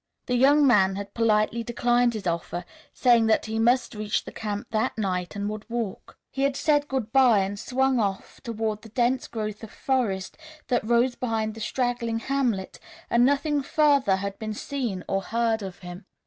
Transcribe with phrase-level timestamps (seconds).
[0.25, 4.65] The young man had politely declined his offer, saying that he must reach the camp
[4.71, 6.17] that night and would walk.
[6.31, 10.83] He had said good bye and swung off toward the dense growth of forest that
[10.83, 12.79] rose behind the straggling hamlet,
[13.11, 16.07] and nothing further had been seen or heard of him.